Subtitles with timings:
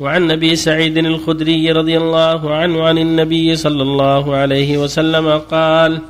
[0.00, 6.00] وعن أبي سعيد الخدري رضي الله عنه عن النبي صلى الله عليه وسلم قال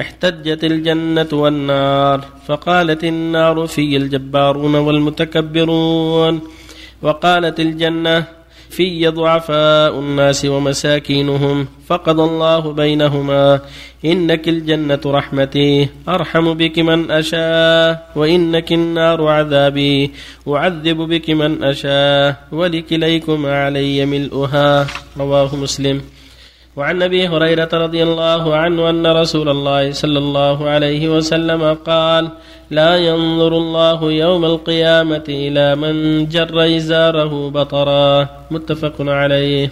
[0.00, 6.40] احتجت الجنة والنار فقالت النار في الجبارون والمتكبرون
[7.02, 8.24] وقالت الجنة
[8.76, 13.60] في ضعفاء الناس ومساكينهم فقضى الله بينهما
[14.04, 20.10] إنك الجنة رحمتي أرحم بك من أشاء وإنك النار عذابي
[20.48, 24.86] أعذب بك من أشاء ولكليكما علي ملؤها
[25.18, 26.00] رواه مسلم
[26.76, 32.28] وعن أبي هريرة رضي الله عنه أن رسول الله صلى الله عليه وسلم قال
[32.70, 38.28] لا ينظر الله يوم القيامة إلى من جر إزاره بطرا.
[38.50, 39.70] متفق عليه.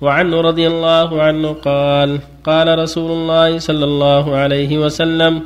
[0.00, 5.42] وعنه رضي الله عنه قال قال رسول الله صلى الله عليه وسلم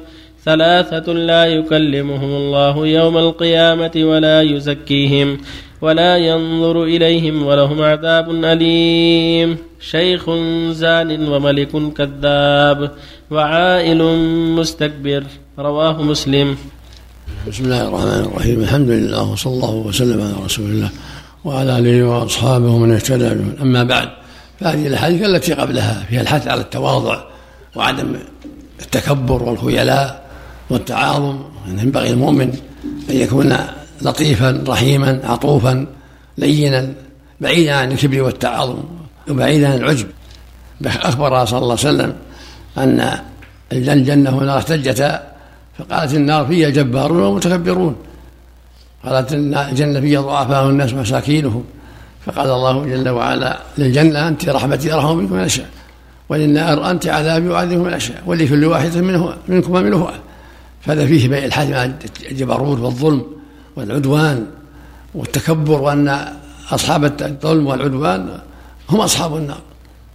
[0.48, 5.29] ثلاثة لا يكلمهم الله يوم القيامة ولا يزكيهم
[5.84, 9.57] ولا ينظر إليهم ولهم عذاب أليم.
[9.80, 10.24] شيخ
[10.71, 12.91] زان وملك كذاب
[13.30, 14.01] وعائل
[14.59, 15.23] مستكبر.
[15.59, 16.57] رواه مسلم.
[17.49, 18.60] بسم الله الرحمن الرحيم.
[18.60, 20.91] الحمد لله وصلى الله وسلم على رسول الله
[21.45, 24.09] وعلى آله وأصحابه ومن اهتدى بهم أما بعد
[24.60, 27.16] فهذه الأحاديث التي قبلها فيها الحث على التواضع
[27.76, 28.16] وعدم
[28.80, 30.27] التكبر والخيلاء
[30.71, 31.38] والتعاظم
[31.69, 32.59] ينبغي المؤمن
[33.11, 33.57] أن يكون
[34.02, 35.87] لطيفا رحيما عطوفا
[36.38, 36.93] لينا
[37.41, 38.79] بعيدا عن الكبر والتعاظم
[39.30, 40.07] وبعيدا عن العجب.
[40.87, 42.15] أخبر صلى الله عليه وسلم
[42.79, 43.19] أن
[43.73, 45.33] الجنة والنار احتجتا
[45.79, 47.97] فقالت النار فيها جبارون ومتكبرون.
[49.05, 51.65] قالت الجنة فيها ضعفاء الناس مساكينهم.
[52.27, 55.66] فقال الله جل وعلا للجنة أنت رحمتي أرحم بكم من أشاء
[56.29, 60.09] وللنار أنت عذابي أعذب من أشاء ولكل واحد منه منكم منه
[60.80, 61.93] فهذا فيه بيع الحاج
[62.30, 63.26] الجبروت والظلم
[63.76, 64.47] والعدوان
[65.15, 66.28] والتكبر وأن
[66.70, 68.38] أصحاب الظلم والعدوان
[68.91, 69.60] هم أصحاب النار.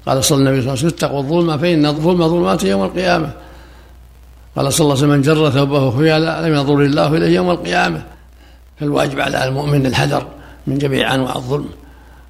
[0.06, 3.32] قال صلى الله عليه وسلم اتقوا الظلم فإن الظلم ظلمات يوم القيامة.
[4.56, 8.04] قال صلى الله عليه وسلم من جر ثوبه خيالا لم ينظر الله إليه يوم القيامة.
[8.80, 10.28] فالواجب على المؤمن الحذر
[10.68, 11.70] من جميع أنواع الظلم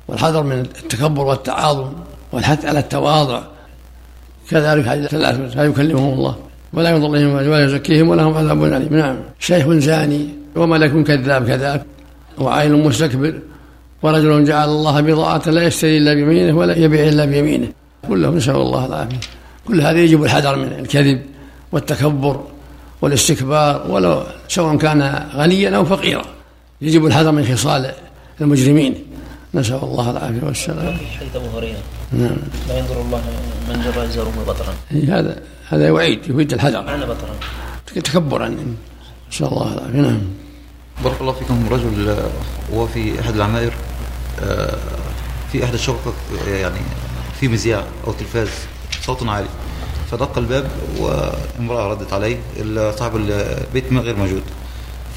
[0.07, 1.93] والحذر من التكبر والتعاظم
[2.31, 3.41] والحث على التواضع.
[4.49, 6.35] كذلك ثلاثة لا يكلمهم الله.
[6.73, 8.97] ولا ينظر إليهم ولا يزكيهم ولهم عذاب أليم.
[8.97, 9.17] نعم.
[9.39, 11.85] شيخ زاني وملك كذاب كذلك
[12.37, 13.33] وعائل مستكبر
[14.03, 17.67] ورجل جعل الله بضاعة لا يشتري إلا بيمينه ولا يبيع إلا بيمينه.
[18.07, 19.17] كلهم نسأل الله العافية.
[19.67, 21.21] كل هذا يجب الحذر من الكذب
[21.71, 22.43] والتكبر
[23.01, 26.25] والاستكبار ولو سواء كان غنيا أو فقيرا.
[26.81, 27.91] يجب الحذر من خصال
[28.41, 29.12] المجرمين.
[29.55, 30.97] نسأل الله العافية والسلام.
[30.97, 31.77] في حديث أبو هريرة
[32.11, 32.37] نعم.
[32.67, 33.21] لا ينظر الله
[33.69, 34.73] من جر إزاره بطرا.
[34.91, 36.81] هذا هذا يعيد يفيد الحذر.
[36.81, 37.35] معنى بطرا.
[37.85, 38.55] تكبرا.
[39.29, 40.01] نسأل الله العافية.
[40.01, 40.21] نعم.
[41.03, 41.67] بارك الله فيكم.
[41.71, 42.17] رجل
[42.71, 43.73] وهو في أحد العمائر
[45.51, 46.13] في احدى الشقق
[46.47, 46.81] يعني
[47.39, 48.49] في مذياع أو تلفاز
[49.01, 49.47] صوت عالي.
[50.11, 50.67] فدق الباب
[50.99, 52.37] وامرأة ردت عليه
[52.91, 54.43] صاحب البيت غير موجود.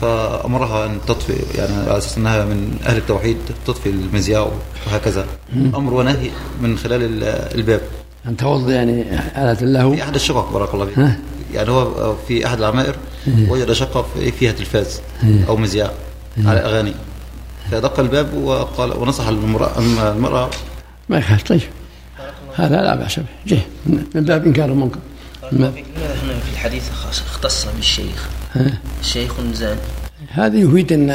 [0.00, 3.36] فأمرها أن تطفئ يعني على أساس إنها من أهل التوحيد
[3.66, 4.50] تطفئ المذياع
[4.86, 5.26] وهكذا.
[5.54, 6.30] أمر ونهي
[6.60, 7.24] من خلال
[7.54, 7.80] الباب.
[8.28, 9.02] ان توضي يعني
[9.36, 10.98] آلة له؟ في أحد الشقق بارك الله فيك.
[11.54, 12.96] يعني هو في أحد العمائر
[13.48, 14.06] وجد شقة
[14.38, 15.00] فيها تلفاز
[15.48, 15.90] أو مذياع
[16.44, 16.94] على أغاني.
[17.70, 19.78] فدق الباب وقال ونصح المرأة
[20.12, 20.50] المرأة.
[21.08, 21.60] ما يخالف طيب.
[22.54, 23.24] هذا لا بأس به.
[23.46, 23.58] جه.
[23.86, 24.98] من باب إنكار المنكر.
[25.52, 25.74] لماذا
[26.22, 28.28] هنا في الحديث اختص بالشيخ.
[29.02, 29.76] شيخ زان
[30.30, 31.10] هذا يفيد ان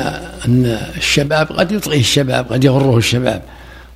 [0.46, 0.66] أن
[0.98, 3.42] الشباب قد يطغيه الشباب قد يغره الشباب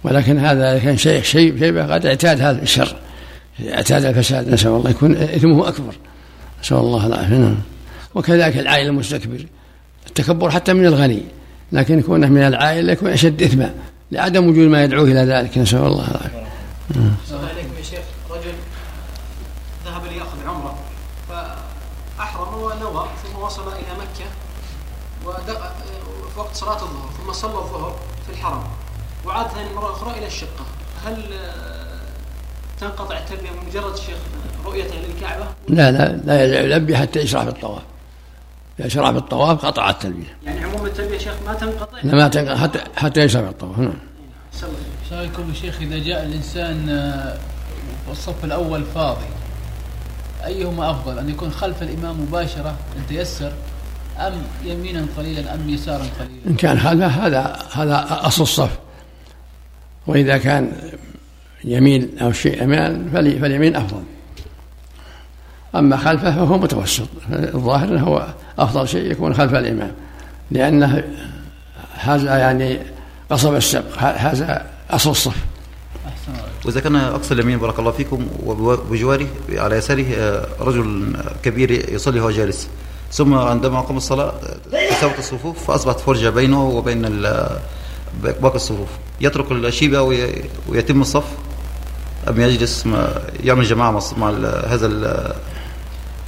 [0.03, 2.95] ولكن هذا كان شيخ شيء شيبه قد اعتاد هذا الشر.
[3.69, 4.49] اعتاد الفساد.
[4.49, 5.93] نسأل الله يكون إثمه أكبر.
[6.63, 7.35] نسأل الله العافية.
[7.35, 7.57] نعم.
[8.15, 9.45] وكذلك العائل المستكبر.
[10.07, 11.21] التكبر حتى من الغني
[11.71, 13.73] لكن كونه من العائلة يكون أشد إثما
[14.11, 15.57] لعدم وجود ما يدعوه إلى ذلك.
[15.57, 16.45] نسأل الله العافية.
[17.23, 17.99] السلام عليكم يا شيخ
[18.31, 18.53] رجل
[20.05, 20.77] ذهب ليأخذ عمرة.
[21.29, 24.25] فأحرم ونوى ثم وصل إلى مكة
[25.21, 27.95] في وقت صلاة الظهر ثم صلى الظهر
[28.25, 28.63] في الحرم.
[29.25, 30.65] وعاد ثاني مرة أخرى إلى الشقة.
[31.05, 31.39] هل
[32.79, 34.17] تنقطع التلبية بمجرد شيخ
[34.65, 37.81] رؤيته للكعبة؟ لا لا لا يلبي حتى يشرع في الطواف.
[38.79, 42.57] إذا شرع في الطواف قطع التلبية يعني عموم التلبية شيخ ما تنقطع؟ لا ما تنقطع.
[42.57, 43.93] حتى حتى يشرع في الطواف نعم.
[45.11, 46.89] رايكم يا شيخ إذا جاء الإنسان
[48.09, 49.25] والصف الأول فاضي
[50.45, 53.51] أيهما أفضل؟ أن يكون خلف الإمام مباشرة إن تيسر
[54.19, 54.33] أم
[54.65, 58.77] يمينا قليلا أم يسارا قليلا؟ إن كان خلفه هذا هذا أصل الصف.
[60.07, 60.71] وإذا كان
[61.63, 64.03] يمين أو شيء أمام فاليمين أفضل.
[65.75, 67.07] أما خلفه فهو متوسط.
[67.29, 68.27] الظاهر أنه هو
[68.59, 69.91] أفضل شيء يكون خلف الإمام.
[70.51, 71.03] لأنه
[71.93, 72.79] هذا يعني
[73.29, 73.99] قصب السبق.
[73.99, 75.45] هذا أصل الصف.
[76.65, 81.13] وإذا كان أقصى اليمين بارك الله فيكم وبجواره على يساره آه، رجل
[81.43, 82.67] كبير يصلي وهو جالس.
[83.11, 84.33] ثم عندما قام الصلاة
[84.73, 87.59] آه، تساوت الصفوف فأصبحت فرجه بينه وبين ال-
[88.41, 88.87] باقي الصفوف.
[89.21, 91.23] يترك الشيبه وي- ويتم الصف.
[92.29, 92.85] أم يجلس
[93.43, 94.29] يعمل جماعة مع
[94.67, 95.33] هذا ال-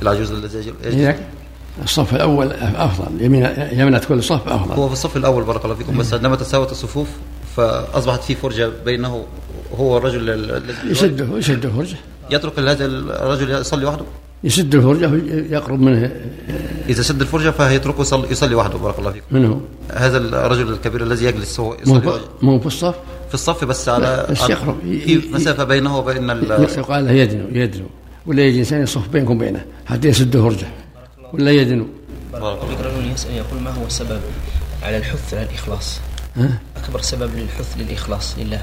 [0.01, 0.75] العجوز الذي يجلس.
[0.95, 1.19] هي
[1.83, 3.21] الصف الأول أفضل.
[3.21, 4.73] يمين يمنة كل صف أفضل.
[4.73, 7.07] هو في الصف الأول بارك الله فيكم بس عندما تساوت الصفوف
[7.57, 9.25] فأصبحت في فرجة بينه
[9.77, 11.95] هو الرجل ال- الذي يسده يسده فرجة.
[12.31, 14.06] يترك هذا الرجل يصلي وحده؟
[14.44, 16.12] يسد الفرجة ويقرب منه.
[16.89, 19.62] إذا سد الفرجة فهيتركه يصلي, يصلي وحده بارك الله فيكم منه
[19.94, 22.19] هذا الرجل الكبير الذي يجلس هو يصلي.
[22.42, 22.95] مو في الصف؟
[23.27, 24.75] في الصف بس على بس يقرب.
[24.81, 27.86] في مسافة بينه وبين ال- يقال له يدنو يدنو.
[28.25, 30.68] ولا يجي إنسان يصف بينكم وبينه حتى يسد فرجة.
[31.33, 31.88] ولا يدنو.
[32.33, 34.19] بارك الله بك رجل يسأل يقول ما هو السبب
[34.83, 36.06] على الحث على الإخلاص؟ ها؟
[36.77, 38.61] أكبر سبب للحث للإخلاص لله.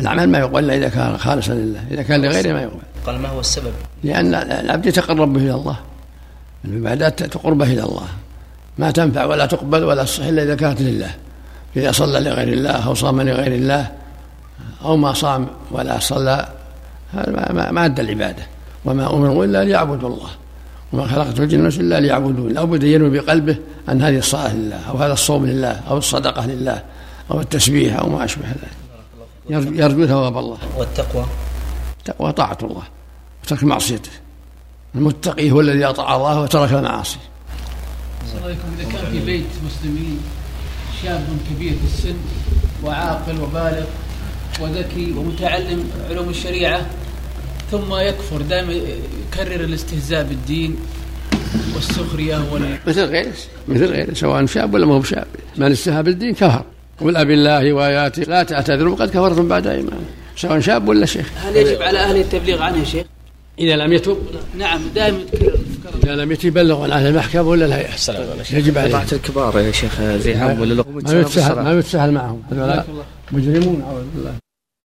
[0.00, 2.80] العمل ما يقبل إلا إذا كان خالصا لله إذا كان لغيره ما يقبل.
[3.06, 3.72] قال ما هو السبب؟
[4.04, 5.76] لأن العبد يتقرب به إلى الله.
[6.64, 8.06] العبادات تقربه إلى الله.
[8.78, 11.10] ما تنفع ولا تقبل ولا تصح إلا إذا كانت لله.
[11.76, 13.92] إذا صلى لغير الله أو صام لغير الله
[14.84, 16.48] أو ما صام ولا صلى
[17.14, 18.42] هذا ما- أدى العبادة.
[18.84, 20.30] وما أمروا إلا ليعبدوا الله.
[20.92, 22.52] وما خلقت الجن والإنس إلا ليعبدون.
[22.52, 23.56] لابد ينوي بقلبه
[23.88, 26.82] أن هذه الصلاة لله أو هذا الصوم لله أو الصدقة لله
[27.30, 28.72] أو التسبيح أو ما أشبه ذلك.
[29.50, 30.58] يرجو, ثواب الله.
[30.76, 31.26] والتقوى؟
[31.98, 32.82] التقوى طاعة الله
[33.44, 34.10] وترك معصيته.
[34.94, 37.18] المتقي هو الذي أطاع الله وترك المعاصي
[38.44, 38.68] عليكم.
[38.78, 40.20] إذا كان في بيت مسلمين
[41.02, 42.16] شاب كبير في السن
[42.84, 43.84] وعاقل وبالغ
[44.60, 46.86] وذكي ومتعلم علوم الشريعة
[47.70, 50.76] ثم يكفر دائما يكرر الاستهزاء بالدين
[51.74, 53.32] والسخرية وال مثل غيره
[53.68, 55.26] مثل غيره سواء شاب ولا ما هو بشاب.
[55.56, 56.64] من استهى بالدين كفر.
[57.00, 60.04] قل أبي الله وآياته لا تعتذروا قد كفرتم بعد إيمان
[60.36, 61.30] سواء شاب ولا شيخ.
[61.36, 63.06] هل يجب على أهل التبليغ عنه شيخ؟
[63.58, 64.18] إذا لم يتوب.
[64.58, 65.58] نعم دائما يتكرر
[66.04, 67.94] إذا لم يتبلغ عن أهل المحكمة ولا الهيئة
[68.52, 68.92] يجب عليه.
[68.92, 72.42] طاعة الكبار يا شيخ زي عم ولا ما يتسهل ما يتسهل معهم.
[73.32, 74.34] مجرمون أعوذ بالله.